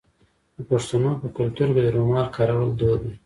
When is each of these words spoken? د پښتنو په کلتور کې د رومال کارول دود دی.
د 0.55 0.57
پښتنو 0.69 1.11
په 1.21 1.27
کلتور 1.37 1.67
کې 1.73 1.81
د 1.83 1.87
رومال 1.95 2.27
کارول 2.37 2.69
دود 2.79 3.01
دی. 3.05 3.13